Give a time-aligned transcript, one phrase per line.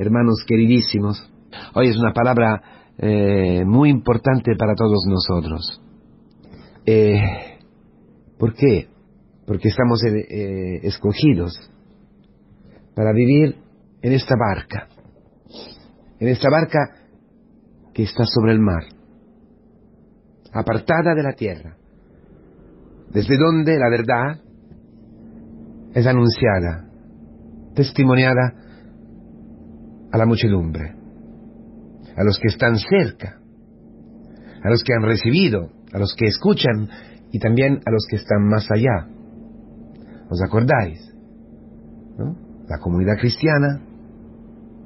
[0.00, 1.30] hermanos queridísimos,
[1.74, 2.62] hoy es una palabra
[2.96, 5.82] eh, muy importante para todos nosotros.
[6.86, 7.58] Eh,
[8.38, 8.88] ¿Por qué?
[9.46, 11.52] Porque estamos eh, escogidos
[12.94, 13.56] para vivir
[14.00, 14.88] en esta barca,
[16.18, 16.78] en esta barca
[17.92, 18.84] que está sobre el mar,
[20.54, 21.76] apartada de la tierra,
[23.12, 24.40] desde donde la verdad
[25.92, 26.88] es anunciada,
[27.74, 28.69] testimoniada
[30.12, 30.94] a la muchedumbre,
[32.16, 33.40] a los que están cerca,
[34.62, 36.88] a los que han recibido, a los que escuchan
[37.32, 39.08] y también a los que están más allá.
[40.28, 41.06] ¿Os acordáis?
[42.68, 43.82] La comunidad cristiana,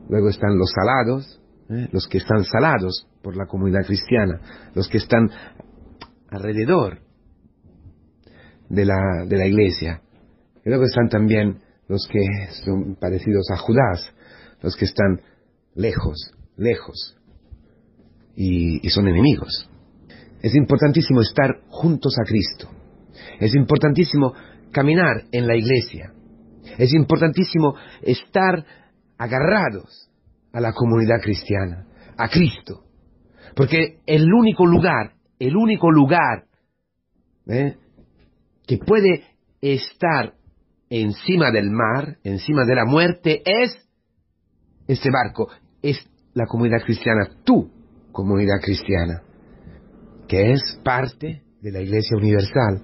[0.09, 1.89] luego están los salados, ¿eh?
[1.93, 4.41] los que están salados por la comunidad cristiana,
[4.75, 5.29] los que están
[6.31, 7.01] alrededor
[8.69, 10.01] de la, de la iglesia.
[10.65, 12.25] Y luego están también los que
[12.65, 14.14] son parecidos a Judas,
[14.65, 15.21] los que están
[15.75, 17.19] lejos, lejos,
[18.35, 19.69] y, son enemigos.
[20.41, 22.71] Es importantísimo estar juntos a Cristo.
[23.41, 24.33] Es importantísimo
[24.73, 26.15] caminar en la iglesia.
[26.79, 28.65] Es importantísimo estar
[29.19, 30.11] agarrados
[30.51, 32.85] a la comunidad cristiana, a Cristo.
[33.55, 36.47] Porque el único lugar, el único lugar
[37.49, 37.77] ¿eh?
[38.67, 39.25] que puede
[39.61, 40.33] estar
[40.89, 43.84] encima del mar, encima de la muerte, es
[44.87, 45.49] este barco,
[45.83, 45.99] es
[46.35, 47.71] la comunidad cristiana, tu
[48.13, 49.23] comunidad cristiana,
[50.29, 52.83] que es parte de la Iglesia Universal.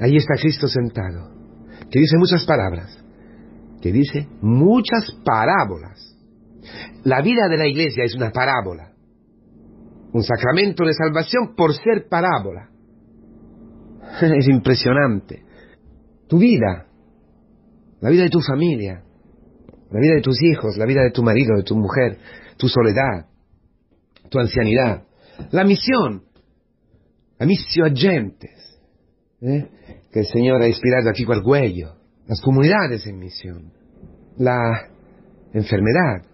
[0.00, 1.30] Ahí está Cristo sentado,
[1.90, 3.04] que dice muchas palabras,
[3.80, 6.16] que dice muchas parábolas.
[7.04, 8.92] La vida de la Iglesia es una parábola,
[10.12, 12.68] un sacramento de salvación por ser parábola.
[14.20, 15.44] Es impresionante.
[16.26, 16.86] Tu vida,
[18.00, 19.04] la vida de tu familia,
[19.90, 22.18] la vida de tus hijos, la vida de tu marido, de tu mujer,
[22.56, 23.26] tu soledad,
[24.28, 25.04] tu ancianidad,
[25.50, 26.24] la misión,
[27.38, 28.78] la misión agentes,
[29.40, 29.68] ¿eh?
[30.12, 31.94] que el Señor ha inspirado aquí al cuello,
[32.26, 33.72] las comunidades en misión,
[34.36, 34.88] la
[35.52, 36.26] enfermedad,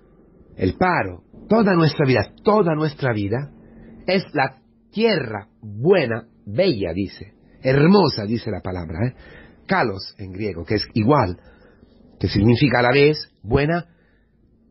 [0.57, 3.51] el paro, toda nuestra vida, toda nuestra vida
[4.07, 4.59] es la
[4.91, 7.33] tierra buena, bella, dice,
[7.63, 9.15] hermosa, dice la palabra, ¿eh?
[9.67, 11.39] kalos en griego, que es igual,
[12.19, 13.87] que significa a la vez buena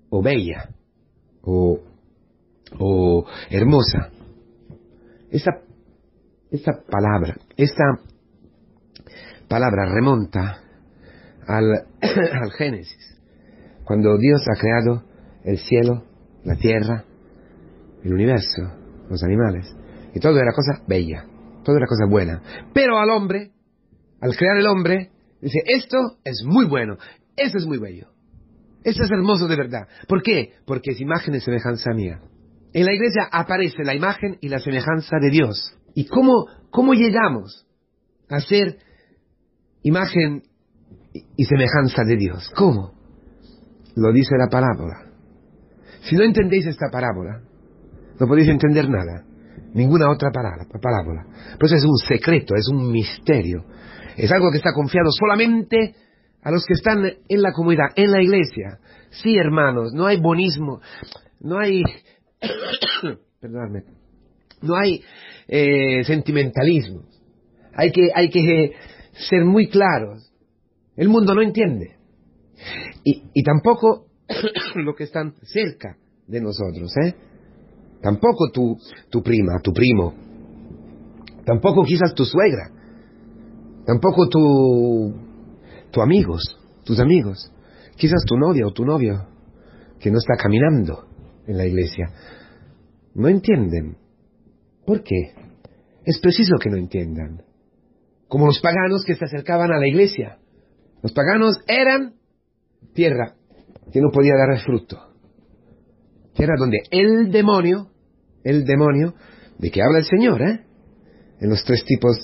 [0.10, 0.70] o bella
[1.42, 1.80] o,
[2.80, 4.10] o hermosa.
[5.30, 5.52] Esta,
[6.52, 7.84] esta palabra, esta
[9.48, 10.62] palabra remonta
[11.48, 11.66] al,
[12.42, 13.22] al Génesis,
[13.84, 15.04] cuando Dios ha creado
[15.44, 16.04] el cielo,
[16.44, 17.06] la tierra,
[18.04, 18.62] el universo,
[19.10, 19.76] los animales,
[20.14, 21.26] y todo era cosa bella,
[21.64, 22.42] todo era cosa buena.
[22.74, 23.52] Pero al hombre,
[24.22, 25.12] al crear el hombre,
[25.42, 26.98] dice, esto es muy bueno,
[27.36, 28.08] esto es muy bello,
[28.84, 29.88] esto es hermoso de verdad.
[30.08, 30.54] ¿Por qué?
[30.66, 32.22] Porque es imagen y semejanza mía.
[32.74, 35.78] En la iglesia aparece la imagen y la semejanza de Dios.
[35.94, 37.66] ¿Y cómo, cómo llegamos
[38.30, 38.78] a ser
[39.82, 40.44] imagen
[41.36, 42.52] y semejanza de Dios?
[42.56, 42.94] ¿Cómo?
[43.96, 45.06] Lo dice la parábola.
[46.02, 47.42] Si no entendéis esta parábola,
[48.20, 49.26] no podéis entender nada.
[49.74, 51.26] Ninguna otra parábola.
[51.60, 53.66] Pues es un secreto, es un misterio.
[54.16, 55.96] Es algo que está confiado solamente
[56.46, 58.78] a los que están en la comunidad, en la iglesia.
[59.10, 60.80] Sí, hermanos, no hay bonismo,
[61.40, 61.82] no hay...
[63.42, 63.84] perdóname,
[64.62, 65.02] no hay
[65.48, 67.02] eh, sentimentalismo.
[67.74, 68.74] Hay que, hay que
[69.30, 70.32] ser muy claros.
[70.96, 71.96] El mundo no entiende.
[73.04, 74.06] Y, y tampoco
[74.76, 75.98] los que están cerca
[76.28, 77.16] de nosotros, ¿eh?
[78.02, 78.78] Tampoco tu,
[79.10, 80.14] tu prima, tu primo.
[81.44, 82.70] Tampoco quizás tu suegra.
[83.84, 85.26] Tampoco tu,
[85.96, 86.44] tu amigos,
[86.84, 87.50] tus amigos.
[87.96, 89.30] Quizás tu novia o tu novio
[89.98, 91.08] que no está caminando
[91.48, 92.10] en la iglesia.
[93.14, 93.98] No entienden.
[94.86, 95.34] ¿Por qué?
[96.04, 97.44] Es preciso que no entiendan.
[98.28, 100.40] Como los paganos que se acercaban a la iglesia.
[101.02, 102.16] Los paganos eran
[102.94, 103.36] tierra
[103.94, 105.00] que no podía dar fruto.
[106.34, 107.96] Tierra donde el demonio
[108.46, 109.16] el demonio,
[109.58, 110.60] de que habla el Señor, ¿eh?
[111.42, 112.16] En los tres tipos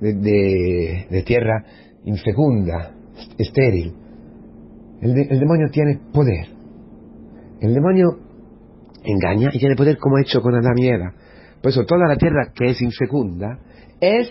[0.00, 1.64] de, tierra
[2.04, 2.94] infecunda,
[3.38, 3.94] estéril.
[5.00, 6.46] El, demonio tiene poder.
[7.60, 8.18] El demonio
[9.04, 11.12] engaña y tiene poder como ha hecho con Adán y Eva.
[11.60, 13.58] Por eso toda la tierra que es infecunda
[14.00, 14.28] es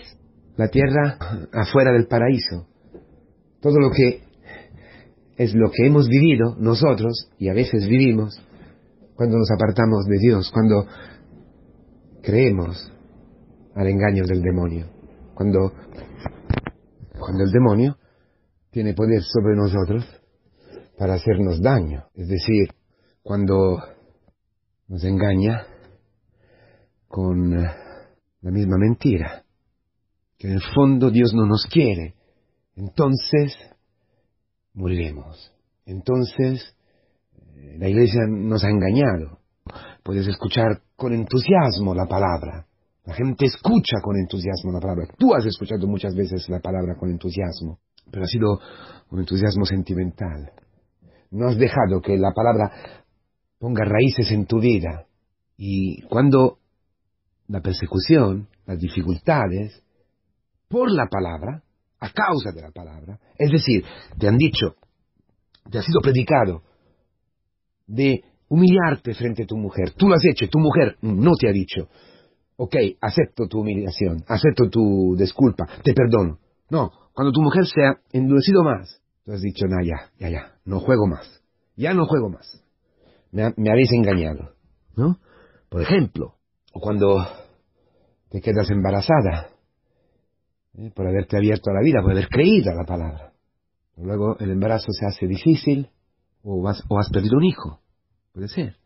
[0.56, 1.18] la tierra
[1.52, 2.66] afuera del paraíso.
[3.60, 4.22] Todo lo que
[5.36, 8.40] es lo que hemos vivido nosotros y a veces vivimos
[9.14, 10.86] cuando nos apartamos de Dios, cuando
[12.22, 12.92] creemos
[13.74, 14.86] al engaño del demonio,
[15.34, 15.72] cuando,
[17.18, 17.96] cuando el demonio
[18.70, 20.04] tiene poder sobre nosotros
[20.98, 22.04] para hacernos daño.
[22.14, 22.68] Es decir,
[23.22, 23.78] cuando
[24.88, 25.66] nos engaña
[27.08, 29.44] con la misma mentira,
[30.38, 32.14] que en el fondo Dios no nos quiere,
[32.76, 33.56] entonces
[34.74, 35.52] moriremos.
[35.86, 36.76] Entonces
[37.34, 39.38] eh, la iglesia nos ha engañado.
[40.02, 42.66] Puedes escuchar con entusiasmo la palabra.
[43.04, 45.08] La gente escucha con entusiasmo la palabra.
[45.18, 48.60] Tú has escuchado muchas veces la palabra con entusiasmo, pero ha sido
[49.10, 50.52] un entusiasmo sentimental.
[51.30, 52.70] No has dejado que la palabra
[53.58, 55.06] ponga raíces en tu vida.
[55.56, 56.58] Y cuando
[57.48, 59.82] la persecución, las dificultades,
[60.68, 61.62] por la palabra,
[61.98, 63.84] a causa de la palabra, es decir,
[64.18, 64.76] te han dicho,
[65.70, 66.62] te ha sido predicado
[67.86, 69.92] de humillarte frente a tu mujer.
[69.92, 71.88] Tú lo has hecho, tu mujer no te ha dicho,
[72.56, 76.38] ok, acepto tu humillación, acepto tu disculpa, te perdono.
[76.70, 80.52] No, cuando tu mujer se ha endurecido más, tú has dicho, no, ya, ya, ya,
[80.64, 81.42] no juego más,
[81.76, 82.64] ya no juego más.
[83.30, 84.54] Me, habéis engañado,
[84.94, 85.18] ¿no?
[85.68, 86.34] Por ejemplo,
[86.72, 87.26] o cuando
[88.28, 89.50] te quedas embarazada,
[90.74, 90.90] ¿eh?
[90.94, 93.32] por haberte abierto a la vida, por haber creído a la palabra.
[93.96, 95.90] Luego el embarazo se hace difícil
[96.42, 97.80] o has perdido un hijo.
[98.32, 98.76] Puede ser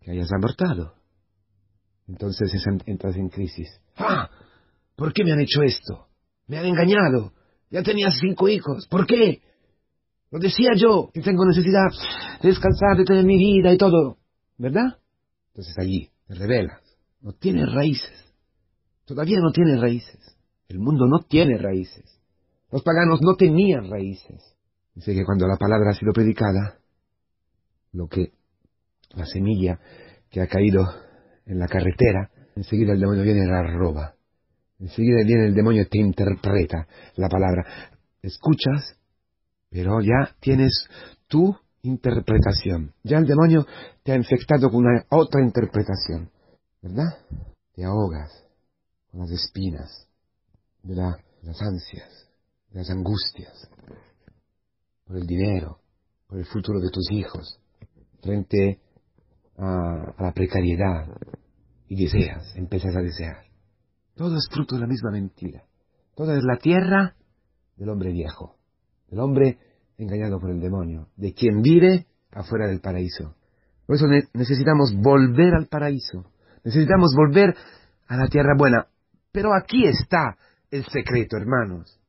[0.00, 0.99] que hayas abortado.
[2.10, 2.52] Entonces
[2.86, 3.68] entras en crisis.
[3.96, 4.28] ¡Ah!
[4.96, 6.08] ¿Por qué me han hecho esto?
[6.48, 7.32] Me han engañado.
[7.70, 8.88] Ya tenía cinco hijos.
[8.88, 9.42] ¿Por qué?
[10.32, 11.88] Lo decía yo, que tengo necesidad
[12.42, 14.18] de descansar, de tener mi vida y todo.
[14.58, 14.98] ¿Verdad?
[15.50, 16.80] Entonces allí te revelas.
[17.20, 18.34] No tienes raíces.
[19.04, 20.36] Todavía no tienes raíces.
[20.68, 22.20] El mundo no tiene raíces.
[22.72, 24.56] Los paganos no tenían raíces.
[24.94, 26.80] Dice que cuando la palabra ha sido predicada,
[27.92, 28.32] lo que
[29.10, 29.78] la semilla
[30.28, 30.84] que ha caído
[31.50, 34.14] en la carretera, enseguida el demonio viene y la roba.
[34.78, 36.86] Enseguida viene el demonio y te interpreta
[37.16, 37.66] la palabra.
[38.22, 38.96] Escuchas,
[39.68, 40.86] pero ya tienes
[41.26, 42.94] tu interpretación.
[43.02, 43.66] Ya el demonio
[44.02, 46.30] te ha infectado con una otra interpretación.
[46.82, 47.18] ¿Verdad?
[47.74, 48.30] Te ahogas
[49.10, 50.08] con las espinas
[50.82, 52.28] de, las ansias,
[52.70, 53.68] de las angustias,
[55.04, 55.80] por el dinero,
[56.26, 57.60] por el futuro de tus hijos,
[58.22, 58.80] frente
[59.58, 61.06] a, la precariedad
[61.90, 63.38] y deseas, empiezas a desear.
[64.14, 65.64] Todo es fruto de la misma mentira.
[66.14, 67.16] Todo es la tierra
[67.76, 68.56] del hombre viejo,
[69.08, 69.58] del hombre
[69.98, 73.34] engañado por el demonio, de quien vive afuera del paraíso.
[73.86, 76.30] Por eso necesitamos volver al paraíso,
[76.62, 77.56] necesitamos volver
[78.06, 78.86] a la tierra buena.
[79.32, 80.36] Pero aquí está
[80.70, 82.00] el secreto, hermanos.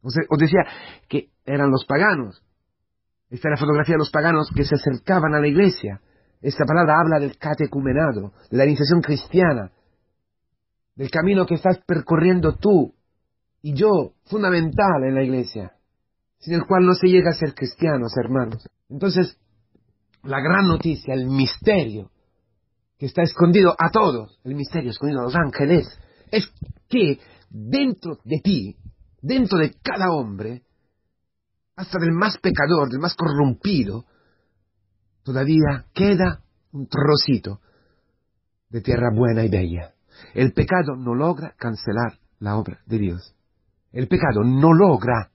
[0.00, 0.60] Os, decía
[1.06, 2.42] que eran los paganos.
[3.28, 6.00] Esta es la fotografía de los paganos que se acercaban a la iglesia.
[6.40, 9.72] Esta palabra habla del catecumenado, de la iniciación cristiana,
[10.94, 12.94] del camino que estás percorriendo tú
[13.62, 15.72] y yo, fundamental en la iglesia,
[16.38, 18.68] sin el cual no se llega a ser cristianos, hermanos.
[18.88, 19.36] Entonces,
[20.22, 22.10] la gran noticia, el misterio
[22.98, 25.88] que está escondido a todos, el misterio escondido a los ángeles,
[26.30, 26.48] es
[26.88, 27.18] que
[27.50, 28.76] dentro de ti,
[29.20, 30.62] dentro de cada hombre,
[31.76, 34.04] hasta del más pecador, del más corrompido,
[35.28, 36.40] todavía queda
[36.72, 37.60] un trocito
[38.70, 39.92] de tierra buena y bella.
[40.32, 43.34] El pecado no logra cancelar la obra de Dios.
[43.92, 45.30] El pecado no logra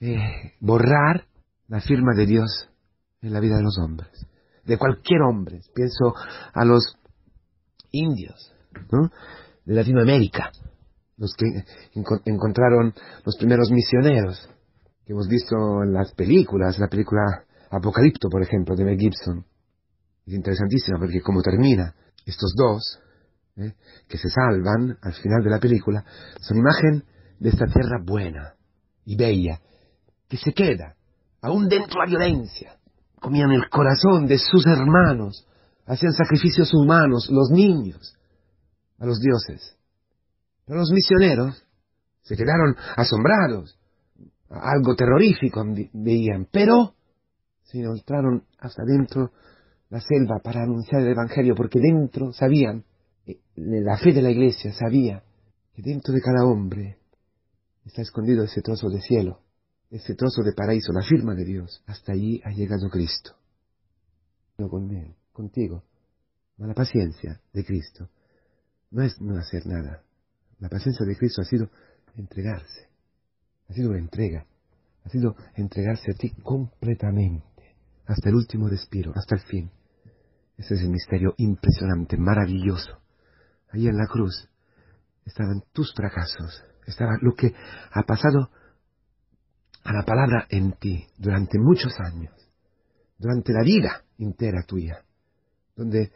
[0.00, 1.26] eh, borrar
[1.68, 2.68] la firma de Dios
[3.22, 4.10] en la vida de los hombres,
[4.64, 5.60] de cualquier hombre.
[5.76, 6.12] Pienso
[6.52, 6.96] a los
[7.92, 8.52] indios
[9.64, 10.50] de Latinoamérica,
[11.18, 11.46] los que
[12.24, 14.50] encontraron los primeros misioneros,
[15.06, 19.44] que hemos visto en las películas, la película Apocalipto, por ejemplo, de Mel Gibson.
[20.26, 21.94] Es interesantísima porque como termina,
[22.26, 22.98] estos dos,
[23.56, 23.74] ¿eh?
[24.08, 26.04] que se salvan al final de la película,
[26.40, 27.04] son imagen
[27.38, 28.54] de esta tierra buena
[29.04, 29.60] y bella,
[30.28, 30.96] que se queda,
[31.40, 32.76] aún dentro de la violencia.
[33.20, 35.46] Comían el corazón de sus hermanos,
[35.86, 38.16] hacían sacrificios humanos, los niños,
[38.98, 39.76] a los dioses.
[40.64, 41.64] Pero los misioneros
[42.22, 43.78] se quedaron asombrados,
[44.48, 46.94] algo terrorífico veían, pero
[47.70, 49.32] se entraron hasta dentro
[49.90, 52.84] la selva para anunciar el Evangelio, porque dentro sabían,
[53.26, 55.22] eh, la fe de la iglesia sabía
[55.74, 56.98] que dentro de cada hombre
[57.84, 59.40] está escondido ese trozo de cielo,
[59.90, 61.82] ese trozo de paraíso, la firma de Dios.
[61.86, 63.34] Hasta allí ha llegado Cristo.
[64.56, 65.84] Con él, contigo.
[66.58, 68.10] la paciencia de Cristo
[68.90, 70.02] no es no hacer nada,
[70.58, 71.70] la paciencia de Cristo ha sido
[72.16, 72.88] entregarse,
[73.68, 74.46] ha sido una entrega,
[75.04, 77.46] ha sido entregarse a ti completamente,
[78.10, 79.70] hasta el último respiro, hasta el fin.
[80.56, 83.00] Ese es el misterio impresionante, maravilloso.
[83.70, 84.48] Ahí en la cruz
[85.24, 87.54] estaban tus fracasos, estaba lo que
[87.92, 88.50] ha pasado
[89.84, 92.34] a la palabra en ti durante muchos años.
[93.16, 95.04] durante la vida entera tuya,
[95.76, 96.10] donde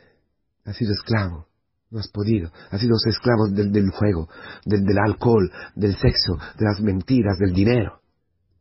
[0.65, 1.49] has sido esclavo,
[1.91, 4.31] no has podido, has sido esclavo del, juego,
[4.65, 8.01] del, alcohol, del sexo, de las mentiras, del dinero,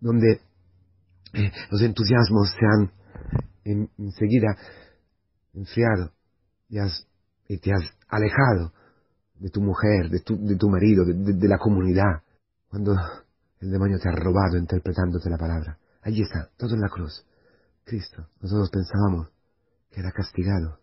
[0.02, 0.42] donde
[1.34, 2.92] eh, los entusiasmos se han
[3.64, 4.56] enseguida
[5.54, 6.12] enfriado
[6.70, 7.08] y, has,
[7.48, 8.74] y te has alejado
[9.40, 12.24] de tu mujer, de tu, de tu marido, de, la comunidad,
[12.70, 12.96] cuando
[13.60, 15.78] el demonio te ha robado interpretándote la palabra.
[16.02, 17.26] Allí está, todo en la cruz.
[17.84, 18.28] Cristo.
[18.42, 19.30] Nosotros pensábamos
[19.92, 20.80] que era castigado,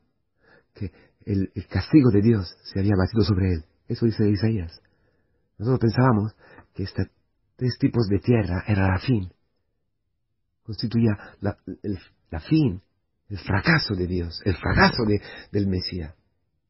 [0.74, 0.92] que
[1.24, 3.64] el, el castigo de Dios se había batido sobre él.
[3.88, 4.80] Eso dice Isaías.
[5.58, 6.36] Nosotros pensábamos
[6.74, 7.06] que estos
[7.56, 9.30] tres tipos de tierra era la fin.
[10.62, 11.98] Constituía la, el,
[12.30, 12.82] la fin,
[13.28, 15.20] el fracaso de Dios, el fracaso de,
[15.52, 16.14] del Mesías.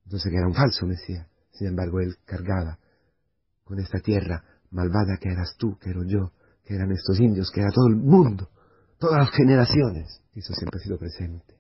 [0.05, 1.27] Entonces que era un falso Mesías.
[1.53, 2.79] Sin embargo, él cargaba
[3.65, 6.33] con esta tierra malvada que eras tú, que era yo,
[6.65, 8.51] que eran estos indios, que era todo el mundo,
[8.99, 10.23] todas las generaciones.
[10.35, 11.59] Eso siempre ha sido presente.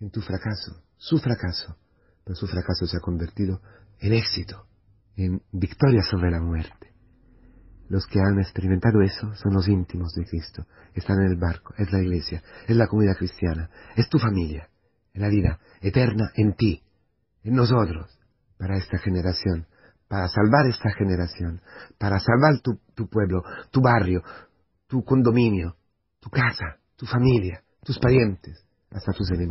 [0.00, 1.76] En tu fracaso, su fracaso,
[2.24, 3.60] pero su fracaso se ha convertido
[3.98, 4.66] en éxito,
[5.16, 6.89] en victoria sobre la muerte.
[7.90, 11.90] Los que han experimentado eso son los íntimos de Cristo, están en el barco, es
[11.90, 14.68] la iglesia, es la comunidad cristiana, es tu familia,
[15.12, 16.84] es la vida eterna en ti,
[17.42, 18.16] en nosotros,
[18.56, 19.66] para esta generación,
[20.06, 21.62] para salvar esta generación,
[21.98, 23.42] para salvar tu, tu pueblo,
[23.72, 24.22] tu barrio,
[24.86, 25.74] tu condominio,
[26.20, 29.48] tu casa, tu familia, tus parientes, hasta tus enemigos.